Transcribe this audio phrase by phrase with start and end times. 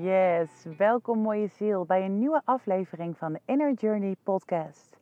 [0.00, 4.98] Yes, welkom mooie ziel bij een nieuwe aflevering van de Inner Journey podcast.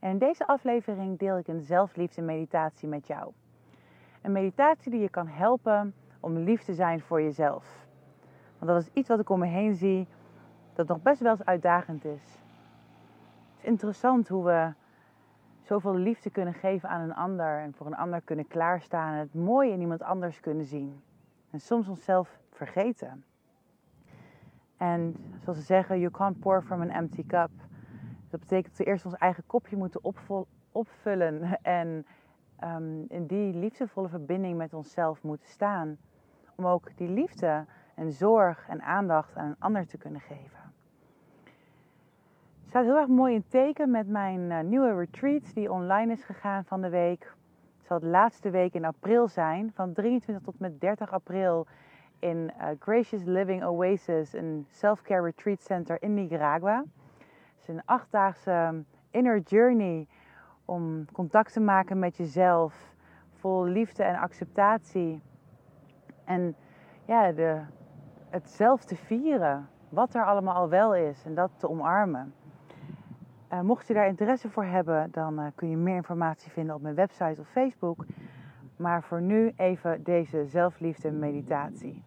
[0.00, 3.32] En in deze aflevering deel ik een zelfliefde meditatie met jou.
[4.22, 7.86] Een meditatie die je kan helpen om lief te zijn voor jezelf.
[8.58, 10.08] Want dat is iets wat ik om me heen zie
[10.74, 12.22] dat nog best wel eens uitdagend is.
[12.22, 14.72] Het is interessant hoe we
[15.60, 19.34] zoveel liefde kunnen geven aan een ander en voor een ander kunnen klaarstaan en het
[19.34, 21.02] mooie in iemand anders kunnen zien.
[21.50, 23.24] En soms onszelf vergeten.
[24.82, 27.50] En zoals ze zeggen, you can't pour from an empty cup.
[28.30, 30.00] Dat betekent dat we eerst ons eigen kopje moeten
[30.72, 32.06] opvullen en
[32.64, 35.96] um, in die liefdevolle verbinding met onszelf moeten staan.
[36.56, 40.72] Om ook die liefde en zorg en aandacht aan een ander te kunnen geven.
[42.60, 46.24] Het staat heel erg mooi in teken met mijn uh, nieuwe retreat die online is
[46.24, 47.34] gegaan van de week.
[47.78, 51.66] Het zal de laatste week in april zijn, van 23 tot met 30 april
[52.22, 56.84] in uh, Gracious Living Oasis, een self-care retreat center in Nicaragua.
[57.18, 60.06] Het is een achtdaagse inner journey
[60.64, 62.94] om contact te maken met jezelf,
[63.32, 65.22] vol liefde en acceptatie.
[66.24, 66.56] En
[67.04, 67.60] ja, de,
[68.30, 72.34] het zelf te vieren, wat er allemaal al wel is en dat te omarmen.
[73.52, 76.82] Uh, mocht je daar interesse voor hebben, dan uh, kun je meer informatie vinden op
[76.82, 78.04] mijn website of Facebook.
[78.76, 82.02] Maar voor nu even deze zelfliefde meditatie.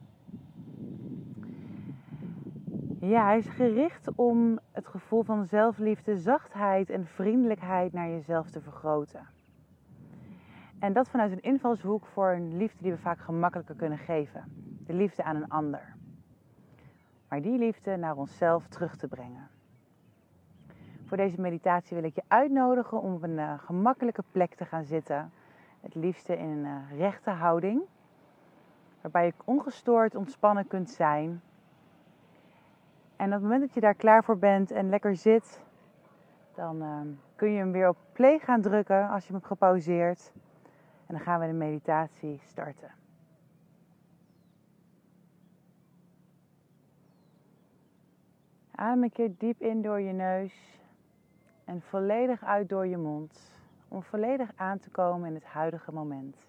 [3.07, 8.61] Ja, hij is gericht om het gevoel van zelfliefde, zachtheid en vriendelijkheid naar jezelf te
[8.61, 9.27] vergroten.
[10.79, 14.43] En dat vanuit een invalshoek voor een liefde die we vaak gemakkelijker kunnen geven.
[14.85, 15.95] De liefde aan een ander.
[17.29, 19.47] Maar die liefde naar onszelf terug te brengen.
[21.05, 24.83] Voor deze meditatie wil ik je uitnodigen om op een uh, gemakkelijke plek te gaan
[24.83, 25.31] zitten.
[25.81, 27.81] Het liefste in een uh, rechte houding.
[29.01, 31.41] Waarbij je ongestoord ontspannen kunt zijn
[33.17, 35.61] en op het moment dat je daar klaar voor bent en lekker zit,
[36.55, 40.33] dan ehm, kun je hem weer op play gaan drukken als je hem hebt gepauzeerd.
[41.05, 42.91] En dan gaan we de meditatie starten.
[48.71, 50.79] Adem een keer diep in door je neus
[51.65, 53.51] en volledig uit door je mond.
[53.87, 56.47] Om volledig aan te komen in het huidige moment.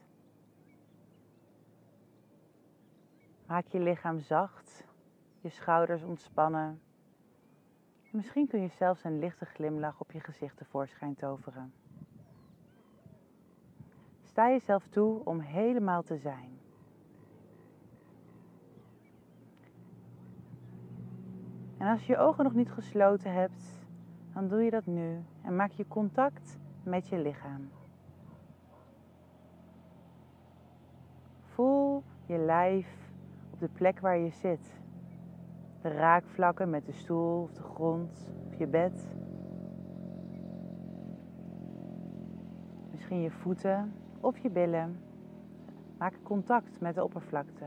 [3.46, 4.85] Maak je lichaam zacht
[5.46, 6.80] je schouders ontspannen.
[8.10, 11.72] Misschien kun je zelfs een lichte glimlach op je gezicht tevoorschijn toveren.
[14.22, 16.58] Sta jezelf toe om helemaal te zijn.
[21.78, 23.86] En als je je ogen nog niet gesloten hebt,
[24.34, 27.70] dan doe je dat nu en maak je contact met je lichaam.
[31.42, 32.88] Voel je lijf
[33.52, 34.84] op de plek waar je zit
[35.88, 39.14] raakvlakken met de stoel of de grond of je bed.
[42.90, 45.00] Misschien je voeten of je billen.
[45.98, 47.66] Maak contact met de oppervlakte.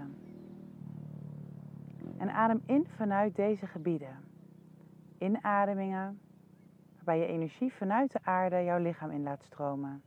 [2.18, 4.18] En adem in vanuit deze gebieden.
[5.18, 6.20] Inademingen
[6.96, 10.04] waarbij je energie vanuit de aarde jouw lichaam in laat stromen.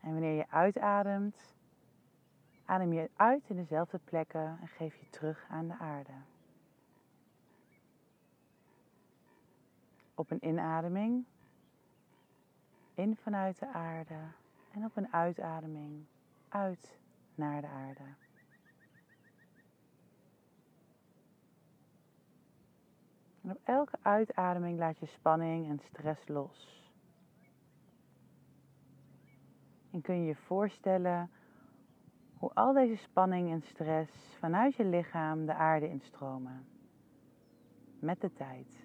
[0.00, 1.55] En wanneer je uitademt,
[2.66, 6.12] Adem je uit in dezelfde plekken en geef je terug aan de aarde.
[10.14, 11.24] Op een inademing,
[12.94, 14.18] in vanuit de aarde
[14.72, 16.04] en op een uitademing,
[16.48, 16.98] uit
[17.34, 18.04] naar de aarde.
[23.42, 26.90] En op elke uitademing laat je spanning en stress los.
[29.90, 31.30] En kun je je voorstellen
[32.38, 36.66] hoe al deze spanning en stress vanuit je lichaam de aarde instromen.
[37.98, 38.84] Met de tijd.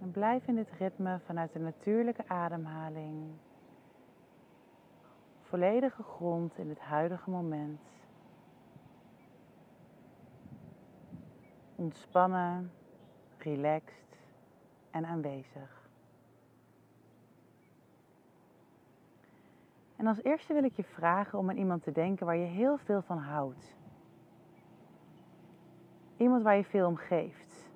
[0.00, 3.30] En blijf in dit ritme vanuit de natuurlijke ademhaling.
[5.40, 7.80] Volledige grond in het huidige moment.
[11.74, 12.72] Ontspannen,
[13.38, 14.18] relaxed
[14.90, 15.87] en aanwezig.
[19.98, 22.78] En als eerste wil ik je vragen om aan iemand te denken waar je heel
[22.78, 23.76] veel van houdt.
[26.16, 27.70] Iemand waar je veel om geeft.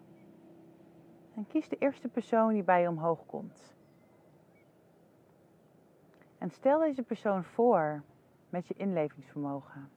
[1.34, 3.74] En kies de eerste persoon die bij je omhoog komt.
[6.38, 8.02] En stel deze persoon voor
[8.48, 9.90] met je inlevingsvermogen,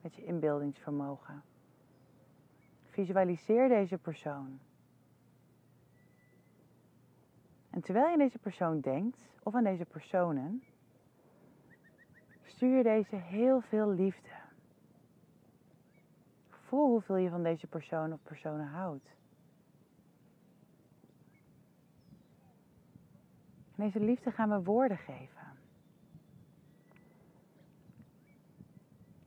[0.00, 1.42] met je inbeeldingsvermogen.
[2.84, 4.58] Visualiseer deze persoon.
[7.70, 10.62] En terwijl je aan deze persoon denkt, of aan deze personen,
[12.50, 14.28] stuur deze heel veel liefde.
[16.48, 19.08] Voel hoeveel je van deze persoon of personen houdt.
[23.76, 25.48] En deze liefde gaan we woorden geven.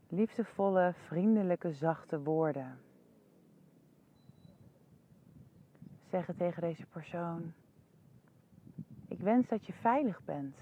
[0.07, 2.79] Liefdevolle, vriendelijke, zachte woorden.
[6.09, 7.53] Zeggen tegen deze persoon:
[9.07, 10.55] Ik wens dat je veilig bent.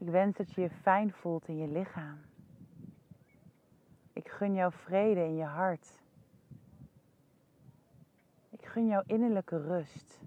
[0.00, 2.20] Ik wens dat je je fijn voelt in je lichaam.
[4.12, 6.02] Ik gun jou vrede in je hart.
[8.50, 10.20] Ik gun jou innerlijke rust.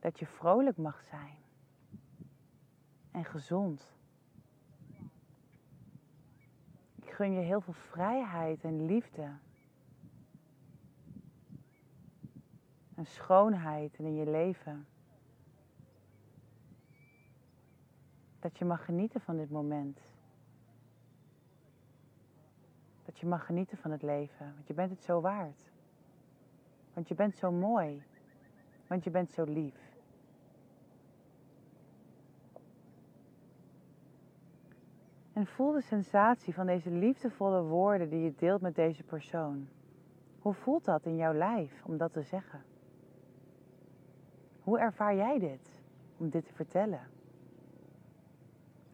[0.00, 1.36] Dat je vrolijk mag zijn
[3.10, 3.92] en gezond.
[6.94, 9.30] Ik gun je heel veel vrijheid en liefde.
[12.94, 14.86] En schoonheid in je leven.
[18.44, 20.00] Dat je mag genieten van dit moment.
[23.04, 25.70] Dat je mag genieten van het leven, want je bent het zo waard.
[26.94, 28.02] Want je bent zo mooi.
[28.86, 29.96] Want je bent zo lief.
[35.32, 39.68] En voel de sensatie van deze liefdevolle woorden die je deelt met deze persoon.
[40.38, 42.62] Hoe voelt dat in jouw lijf om dat te zeggen?
[44.60, 45.82] Hoe ervaar jij dit
[46.16, 47.13] om dit te vertellen?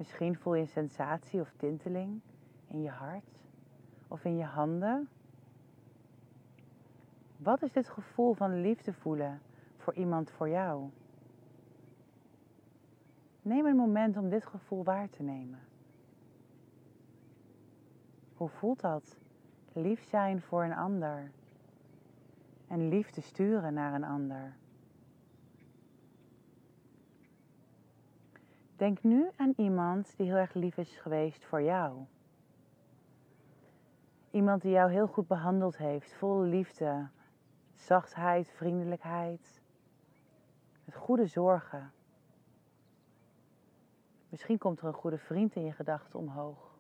[0.01, 2.21] Misschien voel je een sensatie of tinteling
[2.67, 3.45] in je hart
[4.09, 5.09] of in je handen.
[7.37, 9.41] Wat is dit gevoel van liefde voelen
[9.77, 10.91] voor iemand voor jou?
[13.43, 15.61] Neem een moment om dit gevoel waar te nemen.
[18.35, 19.19] Hoe voelt dat?
[19.73, 21.31] Lief zijn voor een ander.
[22.69, 24.57] En liefde sturen naar een ander.
[28.81, 32.05] Denk nu aan iemand die heel erg lief is geweest voor jou.
[34.31, 37.09] Iemand die jou heel goed behandeld heeft, vol liefde,
[37.75, 39.63] zachtheid, vriendelijkheid,
[40.85, 41.93] met goede zorgen.
[44.29, 46.71] Misschien komt er een goede vriend in je gedachten omhoog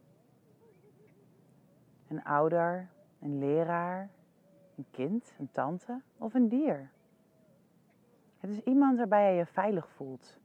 [2.08, 2.88] een ouder,
[3.20, 4.10] een leraar,
[4.76, 6.90] een kind, een tante of een dier.
[8.38, 10.39] Het is iemand waarbij je je veilig voelt.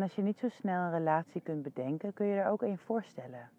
[0.00, 2.78] En als je niet zo snel een relatie kunt bedenken, kun je er ook een
[2.78, 3.50] voorstellen.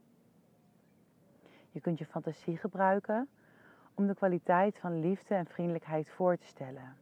[1.71, 3.29] Je kunt je fantasie gebruiken
[3.93, 6.95] om de kwaliteit van liefde en vriendelijkheid voor te stellen.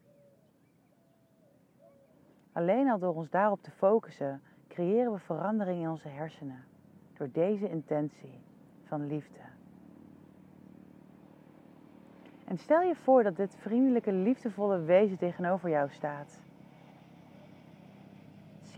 [2.52, 6.64] Alleen al door ons daarop te focussen, creëren we verandering in onze hersenen
[7.14, 8.42] door deze intentie
[8.84, 9.42] van liefde.
[12.46, 16.49] En stel je voor dat dit vriendelijke, liefdevolle wezen tegenover jou staat.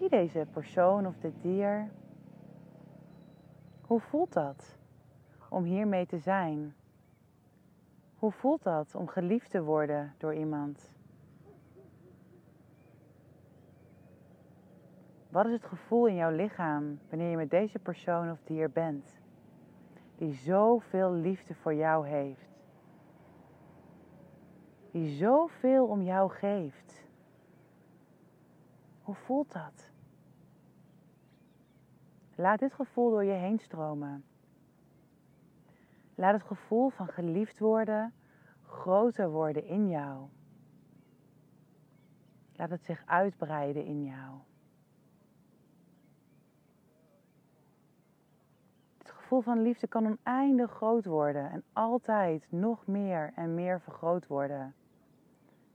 [0.02, 1.92] Zie deze persoon of dit dier.
[3.82, 4.78] Hoe voelt dat
[5.50, 6.76] om hiermee te zijn?
[8.16, 10.92] Hoe voelt dat om geliefd te worden door iemand?
[15.30, 19.20] Wat is het gevoel in jouw lichaam wanneer je met deze persoon of dier bent?
[20.16, 22.50] Die zoveel liefde voor jou heeft.
[24.92, 27.10] Die zoveel om jou geeft.
[29.02, 29.91] Hoe voelt dat?
[32.42, 34.24] Laat dit gevoel door je heen stromen.
[36.16, 38.14] Laat het gevoel van geliefd worden
[38.66, 40.28] groter worden in jou.
[42.56, 44.40] Laat het zich uitbreiden in jou.
[49.32, 54.76] gevoel van liefde kan oneindig groot worden en altijd nog meer en meer vergroot worden.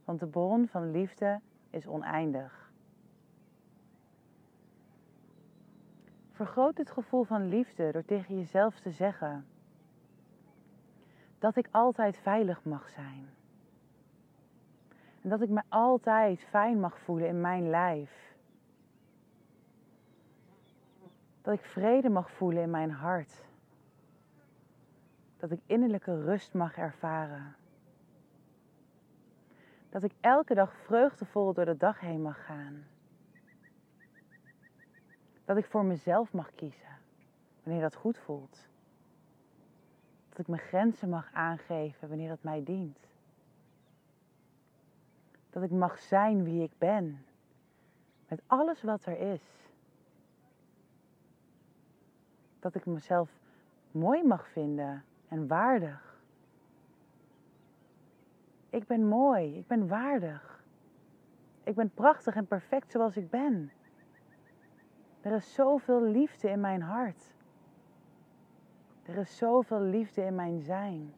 [0.04, 2.65] Want de bron van liefde is oneindig.
[6.36, 9.46] Vergroot dit gevoel van liefde door tegen jezelf te zeggen
[11.38, 13.28] dat ik altijd veilig mag zijn.
[15.22, 18.34] En dat ik me altijd fijn mag voelen in mijn lijf.
[21.42, 23.44] Dat ik vrede mag voelen in mijn hart
[25.36, 27.56] dat ik innerlijke rust mag ervaren.
[29.88, 32.84] Dat ik elke dag vreugdevol door de dag heen mag gaan.
[35.46, 36.98] Dat ik voor mezelf mag kiezen,
[37.62, 38.68] wanneer dat goed voelt.
[40.28, 42.98] Dat ik mijn grenzen mag aangeven wanneer het mij dient.
[45.50, 47.24] Dat ik mag zijn wie ik ben,
[48.28, 49.42] met alles wat er is.
[52.60, 53.30] Dat ik mezelf
[53.90, 56.20] mooi mag vinden en waardig.
[58.70, 60.64] Ik ben mooi, ik ben waardig.
[61.62, 63.72] Ik ben prachtig en perfect zoals ik ben.
[65.26, 67.34] Er is zoveel liefde in mijn hart.
[69.02, 71.14] Er is zoveel liefde in mijn zijn.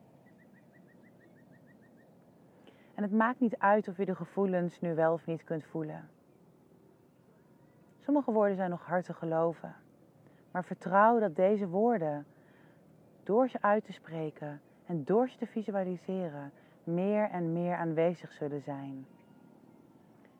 [2.94, 6.08] En het maakt niet uit of je de gevoelens nu wel of niet kunt voelen.
[7.98, 9.74] Sommige woorden zijn nog hard te geloven.
[10.50, 12.26] Maar vertrouw dat deze woorden,
[13.22, 16.52] door ze uit te spreken en door ze te visualiseren,
[16.84, 19.06] meer en meer aanwezig zullen zijn.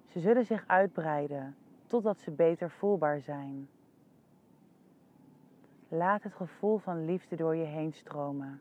[0.07, 1.57] Ze zullen zich uitbreiden
[1.89, 3.69] totdat ze beter voelbaar zijn.
[5.89, 8.61] Laat het gevoel van liefde door je heen stromen.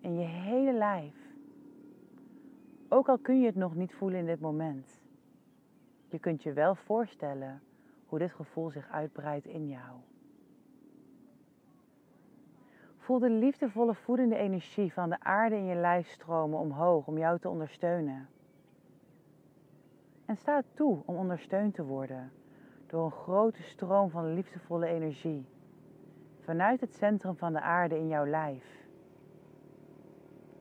[0.00, 1.14] In je hele lijf.
[2.88, 5.00] Ook al kun je het nog niet voelen in dit moment.
[6.08, 7.62] Je kunt je wel voorstellen
[8.06, 9.96] hoe dit gevoel zich uitbreidt in jou.
[12.96, 17.38] Voel de liefdevolle voedende energie van de aarde in je lijf stromen omhoog om jou
[17.38, 18.28] te ondersteunen.
[20.28, 22.32] En sta toe om ondersteund te worden
[22.86, 25.46] door een grote stroom van liefdevolle energie
[26.40, 28.64] vanuit het centrum van de aarde in jouw lijf.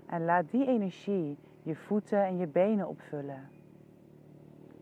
[0.05, 3.49] En laat die energie je voeten en je benen opvullen,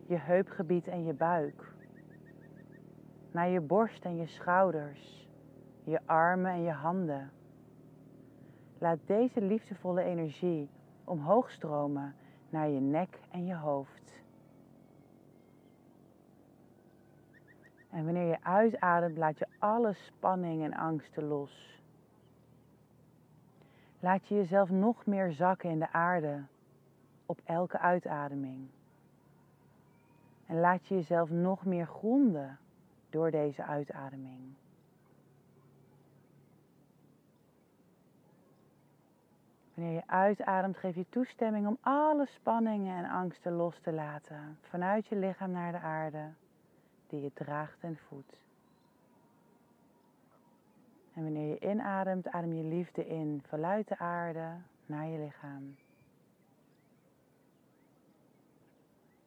[0.06, 1.74] je heupgebied en je buik,
[3.32, 5.30] naar je borst en je schouders,
[5.84, 7.32] je armen en je handen.
[8.78, 10.70] Laat deze liefdevolle energie
[11.04, 12.16] omhoog stromen
[12.50, 14.05] naar je nek en je hoofd.
[17.96, 21.82] En wanneer je uitademt, laat je alle spanning en angsten los.
[24.00, 26.44] Laat je jezelf nog meer zakken in de aarde
[27.26, 28.70] op elke uitademing.
[30.46, 32.58] En laat je jezelf nog meer gronden
[33.10, 34.54] door deze uitademing.
[39.74, 44.58] Wanneer je uitademt, geef je toestemming om alle spanningen en angsten los te laten.
[44.62, 46.30] Vanuit je lichaam naar de aarde
[47.10, 48.38] die je draagt en voedt.
[51.14, 55.76] En wanneer je inademt, adem je liefde in vanuit de aarde naar je lichaam.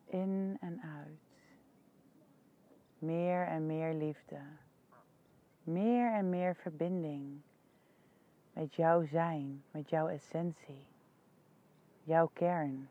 [0.07, 1.21] In en uit.
[2.99, 4.41] Meer en meer liefde.
[5.63, 7.41] Meer en meer verbinding
[8.53, 10.87] met jouw zijn, met jouw essentie.
[12.03, 12.89] Jouw kern,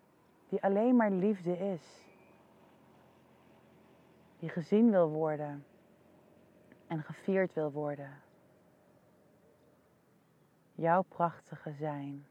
[0.49, 2.06] die alleen maar liefde is
[4.39, 5.65] die gezien wil worden
[6.87, 8.21] en gevierd wil worden.
[10.73, 12.25] Jouw prachtige zijn.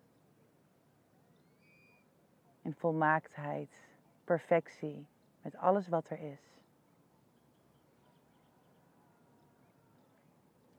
[2.63, 3.89] In volmaaktheid,
[4.25, 5.07] perfectie,
[5.43, 6.41] met alles wat er is.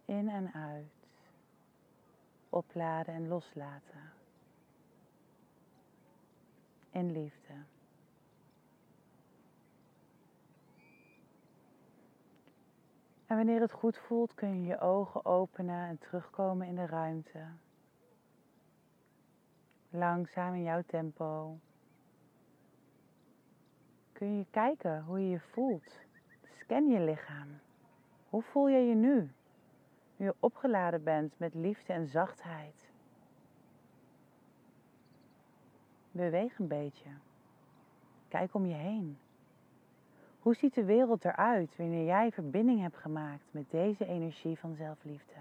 [0.05, 0.85] In en uit.
[2.49, 4.11] Opladen en loslaten.
[6.91, 7.53] In liefde.
[13.27, 17.45] En wanneer het goed voelt, kun je je ogen openen en terugkomen in de ruimte.
[19.89, 21.57] Langzaam in jouw tempo.
[24.11, 25.99] Kun je kijken hoe je je voelt.
[26.59, 27.59] Scan je lichaam.
[28.29, 29.31] Hoe voel je je nu?
[30.15, 32.91] Nu je opgeladen bent met liefde en zachtheid.
[36.11, 37.09] Beweeg een beetje.
[38.27, 39.17] Kijk om je heen.
[40.47, 45.33] Hoe ziet de wereld eruit wanneer jij verbinding hebt gemaakt met deze energie van zelfliefde?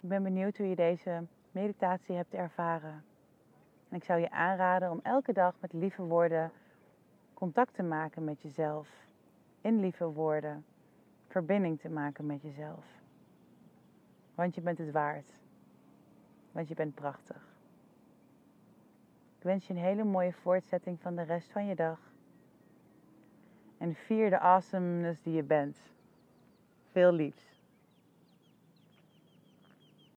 [0.00, 3.04] Ik ben benieuwd hoe je deze meditatie hebt ervaren.
[3.88, 6.50] En ik zou je aanraden om elke dag met lieve woorden
[7.34, 8.88] contact te maken met jezelf.
[9.60, 10.64] In lieve woorden
[11.28, 12.84] verbinding te maken met jezelf.
[14.34, 15.42] Want je bent het waard
[16.54, 17.52] want je bent prachtig.
[19.36, 21.98] Ik wens je een hele mooie voortzetting van de rest van je dag.
[23.78, 25.78] En vier de awesomeness die je bent.
[26.90, 27.53] Veel liefs.